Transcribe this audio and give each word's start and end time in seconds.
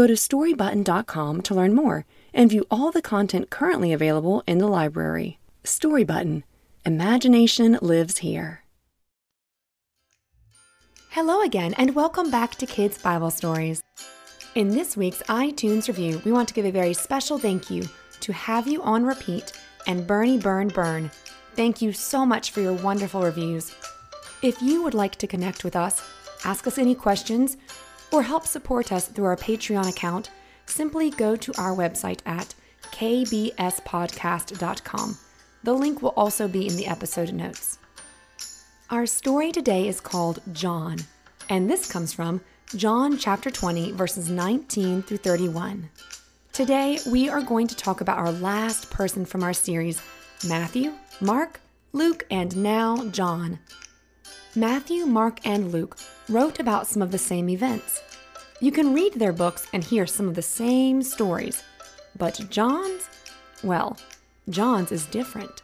Go 0.00 0.06
to 0.06 0.14
storybutton.com 0.14 1.42
to 1.42 1.54
learn 1.54 1.74
more 1.74 2.06
and 2.32 2.48
view 2.48 2.64
all 2.70 2.90
the 2.90 3.02
content 3.02 3.50
currently 3.50 3.92
available 3.92 4.42
in 4.46 4.56
the 4.56 4.66
library. 4.66 5.38
Storybutton 5.62 6.42
Imagination 6.86 7.78
lives 7.82 8.16
here. 8.16 8.64
Hello 11.10 11.42
again, 11.42 11.74
and 11.76 11.94
welcome 11.94 12.30
back 12.30 12.54
to 12.54 12.64
Kids 12.64 12.96
Bible 12.96 13.30
Stories. 13.30 13.82
In 14.54 14.70
this 14.70 14.96
week's 14.96 15.22
iTunes 15.24 15.86
review, 15.86 16.22
we 16.24 16.32
want 16.32 16.48
to 16.48 16.54
give 16.54 16.64
a 16.64 16.70
very 16.70 16.94
special 16.94 17.38
thank 17.38 17.68
you 17.68 17.86
to 18.20 18.32
Have 18.32 18.66
You 18.66 18.82
On 18.82 19.04
Repeat 19.04 19.52
and 19.86 20.06
Bernie 20.06 20.38
Burn 20.38 20.68
Burn. 20.68 21.10
Thank 21.56 21.82
you 21.82 21.92
so 21.92 22.24
much 22.24 22.52
for 22.52 22.62
your 22.62 22.72
wonderful 22.72 23.20
reviews. 23.20 23.74
If 24.40 24.62
you 24.62 24.82
would 24.82 24.94
like 24.94 25.16
to 25.16 25.26
connect 25.26 25.62
with 25.62 25.76
us, 25.76 26.02
ask 26.46 26.66
us 26.66 26.78
any 26.78 26.94
questions, 26.94 27.58
or 28.12 28.22
help 28.22 28.46
support 28.46 28.92
us 28.92 29.08
through 29.08 29.26
our 29.26 29.36
Patreon 29.36 29.88
account, 29.88 30.30
simply 30.66 31.10
go 31.10 31.36
to 31.36 31.52
our 31.58 31.74
website 31.74 32.20
at 32.26 32.54
kbspodcast.com. 32.92 35.18
The 35.62 35.74
link 35.74 36.02
will 36.02 36.14
also 36.16 36.48
be 36.48 36.66
in 36.66 36.76
the 36.76 36.86
episode 36.86 37.32
notes. 37.32 37.78
Our 38.88 39.06
story 39.06 39.52
today 39.52 39.86
is 39.88 40.00
called 40.00 40.40
John, 40.52 40.98
and 41.48 41.70
this 41.70 41.90
comes 41.90 42.12
from 42.12 42.40
John 42.76 43.18
chapter 43.18 43.50
20, 43.50 43.92
verses 43.92 44.30
19 44.30 45.02
through 45.02 45.18
31. 45.18 45.90
Today, 46.52 46.98
we 47.10 47.28
are 47.28 47.42
going 47.42 47.66
to 47.68 47.76
talk 47.76 48.00
about 48.00 48.18
our 48.18 48.32
last 48.32 48.90
person 48.90 49.24
from 49.24 49.42
our 49.42 49.52
series 49.52 50.00
Matthew, 50.48 50.92
Mark, 51.20 51.60
Luke, 51.92 52.26
and 52.30 52.56
now 52.56 53.04
John. 53.10 53.58
Matthew, 54.56 55.06
Mark, 55.06 55.38
and 55.46 55.70
Luke 55.70 55.96
wrote 56.28 56.58
about 56.58 56.88
some 56.88 57.02
of 57.02 57.12
the 57.12 57.18
same 57.18 57.48
events. 57.48 58.02
You 58.60 58.72
can 58.72 58.92
read 58.92 59.14
their 59.14 59.32
books 59.32 59.68
and 59.72 59.84
hear 59.84 60.06
some 60.06 60.28
of 60.28 60.34
the 60.34 60.42
same 60.42 61.02
stories, 61.02 61.62
but 62.18 62.40
John's, 62.50 63.08
well, 63.62 63.96
John's 64.48 64.90
is 64.90 65.06
different. 65.06 65.62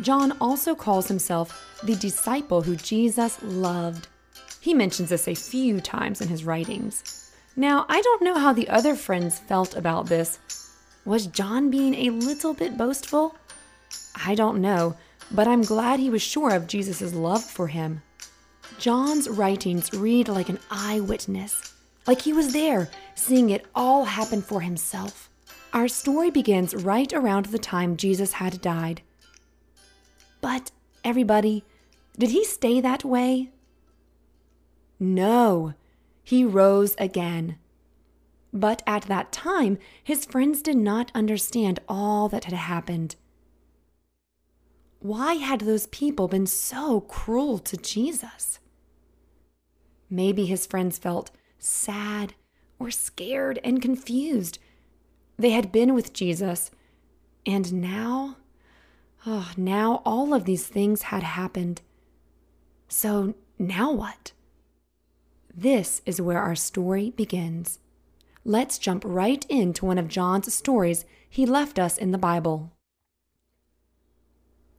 John 0.00 0.36
also 0.40 0.74
calls 0.74 1.06
himself 1.06 1.78
the 1.84 1.94
disciple 1.94 2.62
who 2.62 2.74
Jesus 2.74 3.38
loved. 3.40 4.08
He 4.60 4.74
mentions 4.74 5.10
this 5.10 5.28
a 5.28 5.34
few 5.36 5.80
times 5.80 6.20
in 6.20 6.26
his 6.26 6.44
writings. 6.44 7.30
Now, 7.54 7.86
I 7.88 8.00
don't 8.00 8.22
know 8.22 8.34
how 8.34 8.52
the 8.52 8.68
other 8.68 8.96
friends 8.96 9.38
felt 9.38 9.76
about 9.76 10.06
this. 10.06 10.40
Was 11.04 11.26
John 11.28 11.70
being 11.70 11.94
a 11.94 12.10
little 12.10 12.52
bit 12.52 12.76
boastful? 12.76 13.36
I 14.26 14.34
don't 14.34 14.60
know, 14.60 14.96
but 15.34 15.48
I'm 15.48 15.62
glad 15.62 15.98
he 15.98 16.10
was 16.10 16.22
sure 16.22 16.54
of 16.54 16.66
Jesus' 16.66 17.14
love 17.14 17.42
for 17.42 17.68
him. 17.68 18.02
John's 18.78 19.28
writings 19.28 19.92
read 19.92 20.28
like 20.28 20.48
an 20.48 20.58
eyewitness, 20.70 21.74
like 22.06 22.20
he 22.20 22.32
was 22.32 22.52
there, 22.52 22.90
seeing 23.14 23.50
it 23.50 23.66
all 23.74 24.04
happen 24.04 24.42
for 24.42 24.60
himself. 24.60 25.30
Our 25.72 25.88
story 25.88 26.30
begins 26.30 26.74
right 26.74 27.12
around 27.12 27.46
the 27.46 27.58
time 27.58 27.96
Jesus 27.96 28.32
had 28.32 28.60
died. 28.60 29.02
But, 30.40 30.70
everybody, 31.04 31.64
did 32.18 32.30
he 32.30 32.44
stay 32.44 32.80
that 32.80 33.04
way? 33.04 33.50
No, 35.00 35.74
he 36.22 36.44
rose 36.44 36.94
again. 36.98 37.56
But 38.52 38.82
at 38.86 39.04
that 39.04 39.32
time, 39.32 39.78
his 40.04 40.26
friends 40.26 40.60
did 40.60 40.76
not 40.76 41.10
understand 41.14 41.80
all 41.88 42.28
that 42.28 42.44
had 42.44 42.54
happened. 42.54 43.16
Why 45.02 45.34
had 45.34 45.60
those 45.62 45.86
people 45.88 46.28
been 46.28 46.46
so 46.46 47.00
cruel 47.00 47.58
to 47.58 47.76
Jesus? 47.76 48.60
Maybe 50.08 50.46
his 50.46 50.66
friends 50.66 50.96
felt 50.96 51.30
sad 51.58 52.34
or 52.78 52.90
scared 52.90 53.58
and 53.64 53.82
confused 53.82 54.58
they 55.38 55.50
had 55.50 55.72
been 55.72 55.92
with 55.92 56.12
Jesus, 56.12 56.70
and 57.44 57.72
now, 57.72 58.36
oh, 59.26 59.50
now 59.56 60.02
all 60.04 60.34
of 60.34 60.44
these 60.44 60.66
things 60.66 61.02
had 61.02 61.24
happened. 61.24 61.80
So 62.86 63.34
now 63.58 63.90
what? 63.90 64.30
This 65.52 66.00
is 66.06 66.20
where 66.20 66.38
our 66.40 66.54
story 66.54 67.10
begins. 67.10 67.80
Let's 68.44 68.78
jump 68.78 69.02
right 69.04 69.44
into 69.48 69.84
one 69.84 69.98
of 69.98 70.06
John's 70.06 70.54
stories 70.54 71.04
he 71.28 71.44
left 71.44 71.78
us 71.78 71.98
in 71.98 72.12
the 72.12 72.18
Bible. 72.18 72.70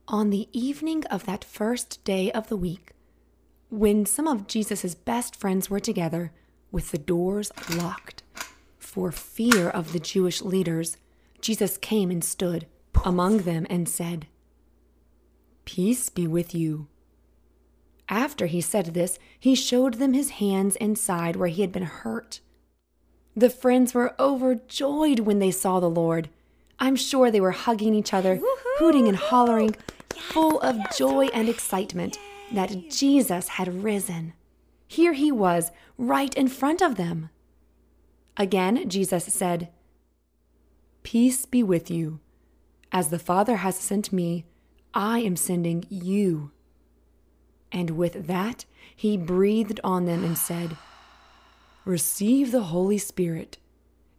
On 0.07 0.31
the 0.31 0.49
evening 0.51 1.05
of 1.05 1.25
that 1.25 1.45
first 1.45 2.03
day 2.03 2.29
of 2.31 2.49
the 2.49 2.57
week, 2.57 2.91
when 3.69 4.05
some 4.05 4.27
of 4.27 4.47
Jesus' 4.47 4.95
best 4.95 5.35
friends 5.35 5.69
were 5.69 5.79
together, 5.79 6.33
with 6.71 6.91
the 6.91 6.97
doors 6.97 7.51
locked, 7.69 8.21
for 8.77 9.11
fear 9.11 9.69
of 9.69 9.93
the 9.93 9.99
Jewish 9.99 10.41
leaders, 10.41 10.97
Jesus 11.39 11.77
came 11.77 12.11
and 12.11 12.23
stood 12.23 12.67
among 13.05 13.39
them 13.39 13.65
and 13.69 13.87
said, 13.87 14.27
Peace 15.63 16.09
be 16.09 16.27
with 16.27 16.53
you. 16.53 16.87
After 18.09 18.47
he 18.47 18.59
said 18.59 18.87
this, 18.87 19.17
he 19.39 19.55
showed 19.55 19.95
them 19.95 20.13
his 20.13 20.31
hands 20.31 20.75
and 20.75 20.97
side 20.97 21.37
where 21.37 21.47
he 21.47 21.61
had 21.61 21.71
been 21.71 21.83
hurt. 21.83 22.41
The 23.35 23.49
friends 23.49 23.93
were 23.93 24.13
overjoyed 24.19 25.21
when 25.21 25.39
they 25.39 25.51
saw 25.51 25.79
the 25.79 25.89
Lord. 25.89 26.29
I'm 26.79 26.95
sure 26.95 27.31
they 27.31 27.41
were 27.41 27.51
hugging 27.51 27.93
each 27.93 28.13
other, 28.13 28.35
Woo-hoo! 28.35 28.75
hooting 28.77 29.07
and 29.07 29.17
hollering, 29.17 29.75
yes, 30.13 30.25
full 30.25 30.59
of 30.61 30.77
yes, 30.77 30.97
joy 30.97 31.25
and 31.27 31.47
excitement 31.47 32.17
that 32.51 32.89
Jesus 32.89 33.49
had 33.49 33.83
risen. 33.83 34.33
Here 34.87 35.13
he 35.13 35.31
was, 35.31 35.71
right 35.97 36.33
in 36.35 36.47
front 36.47 36.81
of 36.81 36.95
them. 36.95 37.29
Again, 38.37 38.89
Jesus 38.89 39.25
said, 39.25 39.69
Peace 41.03 41.45
be 41.45 41.63
with 41.63 41.91
you. 41.91 42.19
As 42.91 43.09
the 43.09 43.19
Father 43.19 43.57
has 43.57 43.75
sent 43.75 44.13
me, 44.13 44.45
I 44.93 45.19
am 45.19 45.35
sending 45.35 45.85
you. 45.89 46.51
And 47.71 47.91
with 47.91 48.27
that, 48.27 48.65
he 48.95 49.17
breathed 49.17 49.79
on 49.83 50.05
them 50.05 50.23
and 50.23 50.37
said, 50.37 50.77
Receive 51.85 52.51
the 52.51 52.63
Holy 52.63 52.97
Spirit. 52.97 53.57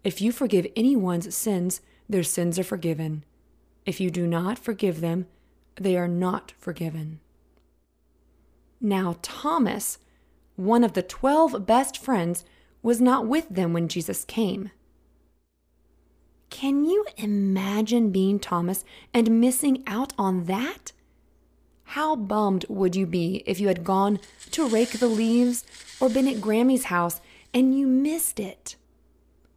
If 0.03 0.21
you 0.21 0.33
forgive 0.33 0.67
anyone's 0.77 1.35
sins, 1.35 1.81
their 2.09 2.23
sins 2.23 2.59
are 2.59 2.65
forgiven. 2.65 3.25
If 3.87 4.01
you 4.01 4.11
do 4.11 4.27
not 4.27 4.59
forgive 4.59 5.01
them, 5.01 5.27
they 5.77 5.97
are 5.97 6.09
not 6.09 6.53
forgiven. 6.59 7.21
Now, 8.81 9.17
Thomas, 9.23 9.99
one 10.57 10.85
of 10.85 10.93
the 10.93 11.03
twelve 11.03 11.67
best 11.67 11.99
friends, 11.99 12.45
was 12.83 13.01
not 13.01 13.27
with 13.27 13.49
them 13.49 13.73
when 13.73 13.89
Jesus 13.89 14.25
came. 14.25 14.71
Can 16.51 16.85
you 16.85 17.05
imagine 17.17 18.11
being 18.11 18.39
Thomas 18.39 18.85
and 19.13 19.41
missing 19.41 19.83
out 19.87 20.13
on 20.19 20.45
that? 20.45 20.93
How 21.89 22.15
bummed 22.15 22.65
would 22.69 22.95
you 22.95 23.07
be 23.07 23.43
if 23.47 23.59
you 23.59 23.69
had 23.69 23.85
gone 23.85 24.21
to 24.53 24.69
rake 24.69 24.99
the 24.99 25.09
leaves 25.09 25.65
or 26.01 26.09
been 26.09 26.29
at 26.29 26.41
Grammy's 26.41 26.85
house 26.85 27.21
and 27.53 27.77
you 27.77 27.87
missed 27.87 28.39
it? 28.39 28.77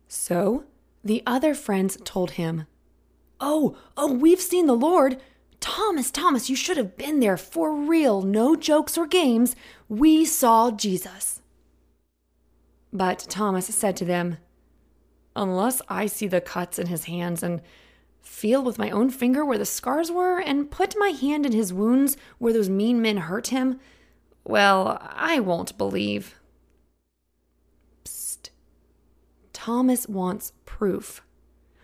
So 0.07 0.63
the 1.07 1.23
other 1.25 1.55
friends 1.55 1.97
told 2.03 2.31
him, 2.31 2.67
Oh, 3.39 3.77
oh, 3.95 4.11
we've 4.11 4.41
seen 4.41 4.67
the 4.67 4.73
Lord. 4.73 5.21
Thomas, 5.59 6.11
Thomas, 6.11 6.49
you 6.49 6.55
should 6.55 6.77
have 6.77 6.97
been 6.97 7.19
there 7.19 7.37
for 7.37 7.73
real, 7.73 8.21
no 8.21 8.55
jokes 8.55 8.97
or 8.97 9.07
games. 9.07 9.55
We 9.87 10.25
saw 10.25 10.71
Jesus. 10.71 11.41
But 12.91 13.25
Thomas 13.29 13.67
said 13.67 13.95
to 13.97 14.05
them, 14.05 14.37
Unless 15.35 15.81
I 15.87 16.07
see 16.07 16.27
the 16.27 16.41
cuts 16.41 16.79
in 16.79 16.87
his 16.87 17.05
hands 17.05 17.43
and 17.43 17.61
feel 18.21 18.63
with 18.63 18.79
my 18.79 18.89
own 18.89 19.09
finger 19.09 19.45
where 19.45 19.57
the 19.57 19.65
scars 19.65 20.11
were 20.11 20.39
and 20.39 20.71
put 20.71 20.95
my 20.97 21.09
hand 21.09 21.45
in 21.45 21.53
his 21.53 21.71
wounds 21.71 22.17
where 22.39 22.53
those 22.53 22.69
mean 22.69 23.01
men 23.01 23.17
hurt 23.17 23.47
him, 23.47 23.79
well, 24.43 24.97
I 25.01 25.39
won't 25.39 25.77
believe. 25.77 26.35
Thomas 29.67 30.07
wants 30.07 30.53
proof. 30.63 31.21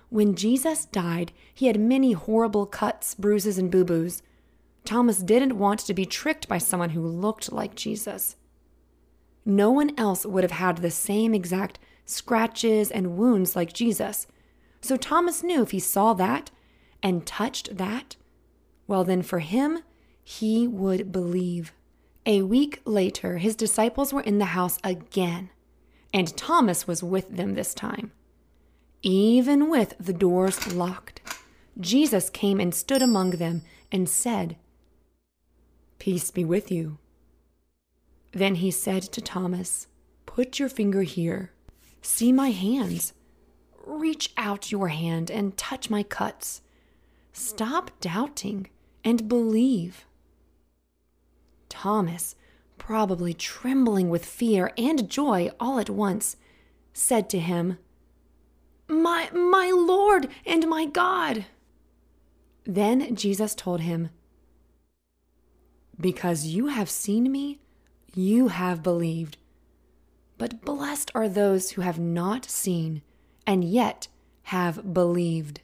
When 0.08 0.36
Jesus 0.36 0.86
died, 0.86 1.34
he 1.54 1.68
had 1.68 1.78
many 1.78 2.14
horrible 2.14 2.66
cuts, 2.66 3.14
bruises, 3.14 3.58
and 3.58 3.70
boo 3.70 3.84
boos. 3.84 4.24
Thomas 4.86 5.18
didn't 5.18 5.58
want 5.58 5.82
to 5.82 5.94
be 5.94 6.06
tricked 6.06 6.48
by 6.48 6.60
someone 6.60 6.92
who 6.92 7.06
looked 7.06 7.52
like 7.52 7.76
Jesus. 7.76 8.38
No 9.44 9.70
one 9.70 9.92
else 9.98 10.26
would 10.26 10.46
have 10.46 10.52
had 10.52 10.78
the 10.78 10.90
same 10.90 11.34
exact 11.34 11.78
scratches, 12.06 12.90
and 12.90 13.18
wounds 13.18 13.54
like 13.54 13.74
Jesus. 13.74 14.28
So 14.80 14.96
Thomas 14.96 15.44
knew 15.44 15.62
if 15.62 15.72
he 15.72 15.82
saw 15.82 16.14
that 16.14 16.52
and 17.04 17.26
touched 17.26 17.76
that, 17.76 18.16
well, 18.88 19.04
then 19.04 19.22
for 19.22 19.40
him, 19.40 19.80
he 20.24 20.70
would 20.70 21.12
believe. 21.12 21.74
A 22.26 22.44
week 22.44 22.82
later, 22.86 23.40
his 23.40 23.58
disciples 23.58 24.14
were 24.14 24.22
in 24.22 24.38
the 24.38 24.56
house 24.56 24.80
again, 24.86 25.50
and 26.14 26.36
Thomas 26.38 26.88
was 26.88 27.02
with 27.02 27.36
them 27.36 27.56
this 27.56 27.74
time. 27.74 28.12
Even 29.02 29.70
with 29.70 29.96
the 30.00 30.14
doors 30.14 30.74
locked, 30.74 31.22
Jesus 31.80 32.30
came 32.30 32.60
and 32.60 32.74
stood 32.74 33.02
among 33.02 33.32
them 33.32 33.64
and 33.92 34.08
said, 34.08 34.56
Peace 35.98 36.32
be 36.32 36.46
with 36.46 36.72
you. 36.72 37.00
Then 38.32 38.56
he 38.56 38.72
said 38.72 39.04
to 39.04 39.22
Thomas, 39.22 39.88
Put 40.26 40.60
your 40.60 40.70
finger 40.70 41.02
here. 41.04 41.52
See 42.02 42.32
my 42.32 42.52
hands. 42.52 43.14
Reach 43.86 44.32
out 44.38 44.72
your 44.72 44.90
hand 44.90 45.30
and 45.30 45.58
touch 45.58 45.90
my 45.90 46.04
cuts. 46.04 46.62
Stop 47.32 47.92
doubting 48.00 48.68
and 49.04 49.28
believe. 49.28 50.06
Thomas, 51.70 52.36
probably 52.78 53.34
trembling 53.34 54.10
with 54.10 54.26
fear 54.26 54.72
and 54.78 55.10
joy 55.10 55.50
all 55.60 55.80
at 55.80 55.90
once, 55.90 56.36
said 56.94 57.30
to 57.30 57.40
him, 57.40 57.78
My, 58.88 59.30
my 59.32 59.72
Lord 59.72 60.30
and 60.46 60.68
my 60.68 60.86
God. 60.86 61.46
Then 62.66 63.16
Jesus 63.16 63.56
told 63.56 63.82
him, 63.82 64.10
Because 66.00 66.46
you 66.46 66.68
have 66.68 66.90
seen 66.90 67.32
me, 67.32 67.60
you 68.14 68.50
have 68.50 68.84
believed. 68.84 69.38
But 70.38 70.62
blessed 70.62 71.12
are 71.16 71.30
those 71.30 71.72
who 71.72 71.82
have 71.82 72.00
not 72.00 72.46
seen 72.46 73.02
and 73.46 73.64
yet 73.64 74.08
have 74.44 74.94
believed. 74.94 75.62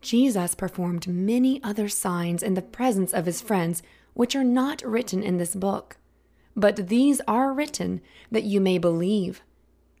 Jesus 0.00 0.54
performed 0.54 1.08
many 1.08 1.62
other 1.62 1.88
signs 1.88 2.42
in 2.42 2.54
the 2.54 2.62
presence 2.62 3.12
of 3.12 3.26
his 3.26 3.40
friends, 3.40 3.82
which 4.18 4.34
are 4.34 4.42
not 4.42 4.82
written 4.82 5.22
in 5.22 5.36
this 5.36 5.54
book. 5.54 5.96
But 6.56 6.88
these 6.88 7.20
are 7.28 7.52
written 7.52 8.00
that 8.32 8.42
you 8.42 8.60
may 8.60 8.76
believe 8.76 9.42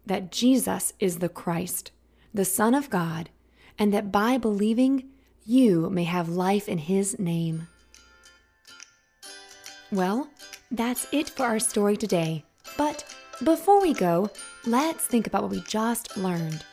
that 0.04 0.32
Jesus 0.32 0.92
is 0.98 1.20
the 1.20 1.28
Christ, 1.28 1.92
the 2.34 2.44
Son 2.44 2.74
of 2.74 2.90
God, 2.90 3.30
and 3.78 3.94
that 3.94 4.10
by 4.10 4.36
believing 4.36 5.04
you 5.44 5.88
may 5.88 6.02
have 6.02 6.28
life 6.28 6.68
in 6.68 6.78
his 6.78 7.16
name. 7.20 7.68
Well, 9.92 10.28
that's 10.68 11.06
it 11.12 11.30
for 11.30 11.44
our 11.46 11.60
story 11.60 11.96
today. 11.96 12.44
But 12.76 13.04
before 13.44 13.80
we 13.80 13.94
go, 13.94 14.30
let's 14.66 15.06
think 15.06 15.28
about 15.28 15.42
what 15.42 15.52
we 15.52 15.60
just 15.60 16.16
learned. 16.16 16.64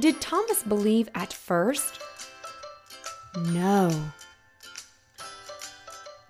Did 0.00 0.20
Thomas 0.20 0.64
believe 0.64 1.08
at 1.14 1.32
first? 1.32 2.00
No. 3.52 4.12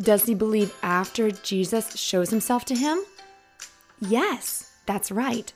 Does 0.00 0.24
he 0.24 0.34
believe 0.34 0.74
after 0.82 1.30
Jesus 1.30 1.96
shows 1.96 2.30
himself 2.30 2.64
to 2.66 2.74
him? 2.74 3.00
Yes, 4.00 4.72
that's 4.86 5.12
right. 5.12 5.52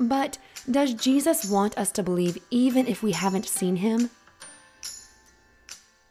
But 0.00 0.38
does 0.70 0.94
Jesus 0.94 1.48
want 1.48 1.76
us 1.78 1.92
to 1.92 2.02
believe 2.02 2.38
even 2.50 2.86
if 2.86 3.02
we 3.02 3.12
haven't 3.12 3.46
seen 3.46 3.76
him? 3.76 4.10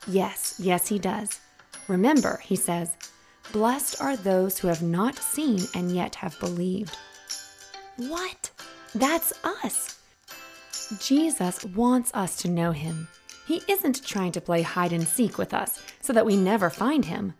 Yes, 0.07 0.56
yes, 0.59 0.88
he 0.88 1.00
does. 1.00 1.39
Remember, 1.88 2.39
he 2.44 2.56
says, 2.56 2.95
Blessed 3.51 4.01
are 4.01 4.15
those 4.15 4.57
who 4.57 4.68
have 4.68 4.81
not 4.81 5.15
seen 5.18 5.59
and 5.75 5.91
yet 5.91 6.15
have 6.15 6.39
believed. 6.39 6.97
What? 7.97 8.51
That's 8.95 9.33
us. 9.44 10.00
Jesus 11.00 11.63
wants 11.65 12.12
us 12.13 12.38
to 12.38 12.47
know 12.47 12.71
him. 12.71 13.07
He 13.45 13.62
isn't 13.68 14.06
trying 14.06 14.31
to 14.34 14.42
play 14.42 14.62
hide 14.62 14.94
and 14.94 15.07
seek 15.07 15.38
with 15.38 15.54
us 15.54 15.81
so 16.01 16.13
that 16.13 16.25
we 16.25 16.38
never 16.38 16.69
find 16.69 17.06
him. 17.06 17.34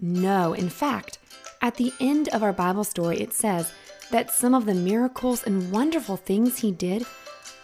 No, 0.00 0.52
in 0.52 0.68
fact, 0.68 1.18
at 1.60 1.74
the 1.74 1.92
end 2.00 2.28
of 2.28 2.42
our 2.42 2.52
Bible 2.52 2.84
story, 2.84 3.20
it 3.20 3.32
says 3.32 3.72
that 4.10 4.30
some 4.30 4.54
of 4.54 4.66
the 4.66 4.74
miracles 4.74 5.42
and 5.42 5.72
wonderful 5.72 6.16
things 6.16 6.58
he 6.58 6.70
did, 6.70 7.04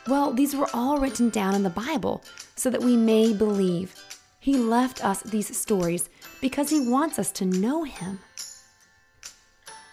well, 0.08 0.32
these 0.32 0.56
were 0.56 0.69
all 0.75 0.99
written 0.99 1.31
down 1.31 1.55
in 1.55 1.62
the 1.62 1.70
Bible 1.70 2.23
so 2.56 2.70
that 2.70 2.82
we 2.82 2.96
may 2.96 3.32
believe. 3.32 3.94
He 4.41 4.58
left 4.58 5.05
us 5.05 5.23
these 5.23 5.56
stories 5.56 6.11
because 6.41 6.69
he 6.69 6.88
wants 6.88 7.19
us 7.19 7.31
to 7.32 7.46
know 7.46 7.85
him. 7.85 8.19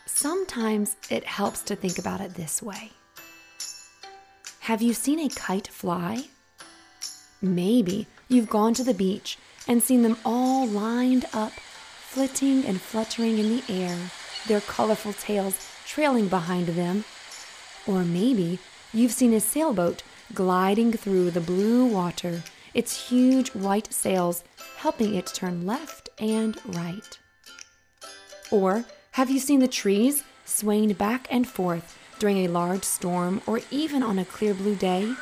Sometimes 0.05 0.97
it 1.09 1.23
helps 1.23 1.61
to 1.63 1.75
think 1.75 1.97
about 1.97 2.21
it 2.21 2.33
this 2.33 2.61
way 2.61 2.91
Have 4.61 4.81
you 4.81 4.93
seen 4.93 5.19
a 5.19 5.29
kite 5.29 5.67
fly? 5.67 6.25
Maybe 7.41 8.05
you've 8.27 8.49
gone 8.49 8.75
to 8.75 8.83
the 8.83 8.93
beach 8.93 9.37
and 9.67 9.81
seen 9.81 10.03
them 10.03 10.17
all 10.23 10.67
lined 10.67 11.25
up, 11.33 11.53
flitting 11.53 12.65
and 12.65 12.79
fluttering 12.79 13.39
in 13.39 13.49
the 13.49 13.63
air, 13.67 13.97
their 14.47 14.61
colorful 14.61 15.13
tails 15.13 15.57
trailing 15.87 16.27
behind 16.27 16.67
them. 16.67 17.03
Or 17.87 18.03
maybe 18.03 18.59
you've 18.93 19.11
seen 19.11 19.33
a 19.33 19.39
sailboat 19.39 20.03
gliding 20.35 20.93
through 20.93 21.31
the 21.31 21.41
blue 21.41 21.85
water, 21.85 22.43
its 22.75 23.09
huge 23.09 23.49
white 23.49 23.91
sails 23.91 24.43
helping 24.77 25.15
it 25.15 25.25
turn 25.25 25.65
left 25.65 26.09
and 26.19 26.57
right. 26.67 27.19
Or 28.51 28.85
have 29.11 29.31
you 29.31 29.39
seen 29.39 29.61
the 29.61 29.67
trees 29.67 30.23
swaying 30.45 30.93
back 30.93 31.27
and 31.31 31.47
forth 31.47 31.97
during 32.19 32.37
a 32.37 32.49
large 32.49 32.83
storm 32.83 33.41
or 33.47 33.61
even 33.71 34.03
on 34.03 34.19
a 34.19 34.25
clear 34.25 34.53
blue 34.53 34.75
day? 34.75 35.13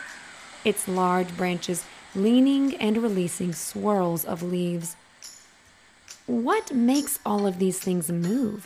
Its 0.65 0.87
large 0.87 1.35
branches 1.37 1.85
leaning 2.15 2.75
and 2.75 2.97
releasing 2.97 3.53
swirls 3.53 4.25
of 4.25 4.41
leaves. 4.43 4.95
What 6.25 6.73
makes 6.73 7.19
all 7.25 7.47
of 7.47 7.59
these 7.59 7.79
things 7.79 8.11
move? 8.11 8.65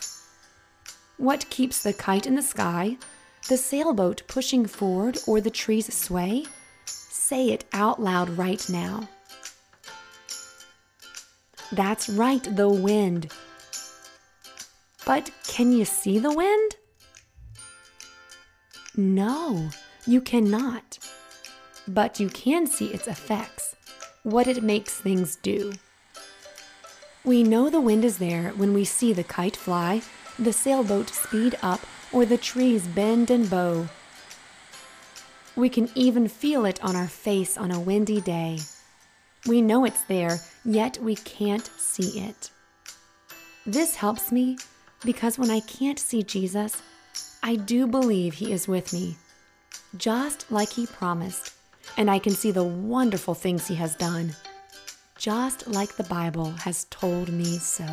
What 1.16 1.48
keeps 1.50 1.82
the 1.82 1.92
kite 1.92 2.26
in 2.26 2.34
the 2.34 2.42
sky, 2.42 2.96
the 3.48 3.56
sailboat 3.56 4.22
pushing 4.26 4.66
forward, 4.66 5.18
or 5.26 5.40
the 5.40 5.50
trees 5.50 5.92
sway? 5.94 6.44
Say 6.86 7.50
it 7.50 7.64
out 7.72 8.00
loud 8.00 8.30
right 8.30 8.64
now. 8.68 9.08
That's 11.72 12.08
right, 12.08 12.42
the 12.56 12.68
wind. 12.68 13.32
But 15.06 15.30
can 15.46 15.72
you 15.72 15.84
see 15.84 16.18
the 16.18 16.32
wind? 16.32 16.76
No, 18.96 19.70
you 20.06 20.20
cannot 20.20 20.98
but 21.86 22.20
you 22.20 22.28
can 22.28 22.66
see 22.66 22.86
its 22.86 23.06
effects, 23.06 23.76
what 24.22 24.46
it 24.46 24.62
makes 24.62 24.94
things 24.94 25.36
do. 25.36 25.72
We 27.24 27.42
know 27.42 27.70
the 27.70 27.80
wind 27.80 28.04
is 28.04 28.18
there 28.18 28.50
when 28.50 28.74
we 28.74 28.84
see 28.84 29.12
the 29.12 29.24
kite 29.24 29.56
fly, 29.56 30.02
the 30.38 30.52
sailboat 30.52 31.10
speed 31.10 31.56
up, 31.62 31.80
or 32.12 32.24
the 32.24 32.38
trees 32.38 32.86
bend 32.86 33.30
and 33.30 33.48
bow. 33.48 33.88
We 35.56 35.68
can 35.68 35.88
even 35.94 36.28
feel 36.28 36.64
it 36.64 36.82
on 36.82 36.96
our 36.96 37.06
face 37.06 37.56
on 37.56 37.70
a 37.70 37.80
windy 37.80 38.20
day. 38.20 38.58
We 39.46 39.62
know 39.62 39.84
it's 39.84 40.02
there, 40.02 40.38
yet 40.64 40.98
we 40.98 41.16
can't 41.16 41.66
see 41.76 42.20
it. 42.20 42.50
This 43.66 43.96
helps 43.96 44.32
me 44.32 44.58
because 45.04 45.38
when 45.38 45.50
I 45.50 45.60
can't 45.60 45.98
see 45.98 46.22
Jesus, 46.22 46.82
I 47.42 47.56
do 47.56 47.86
believe 47.86 48.34
He 48.34 48.52
is 48.52 48.66
with 48.66 48.92
me, 48.92 49.16
just 49.96 50.50
like 50.50 50.72
He 50.72 50.86
promised 50.86 51.52
and 51.96 52.10
I 52.10 52.18
can 52.18 52.32
see 52.32 52.50
the 52.50 52.64
wonderful 52.64 53.34
things 53.34 53.66
He 53.66 53.74
has 53.76 53.94
done, 53.94 54.34
just 55.16 55.66
like 55.66 55.96
the 55.96 56.04
Bible 56.04 56.50
has 56.52 56.84
told 56.90 57.28
me 57.30 57.58
so. 57.58 57.86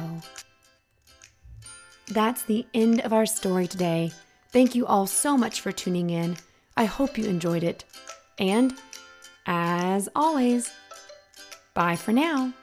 That's 2.08 2.44
the 2.44 2.66
end 2.74 3.02
of 3.02 3.14
our 3.14 3.26
story 3.26 3.68
today. 3.68 4.12
Thank 4.50 4.76
you 4.76 4.86
all 4.86 5.08
so 5.08 5.38
much 5.38 5.62
for 5.62 5.72
tuning 5.72 6.10
in. 6.10 6.36
I 6.76 6.86
hope 6.86 7.18
you 7.18 7.26
enjoyed 7.26 7.64
it. 7.64 7.86
And, 8.38 8.76
as 9.46 10.10
always, 10.16 10.72
bye 11.74 11.96
for 11.96 12.12
now. 12.12 12.54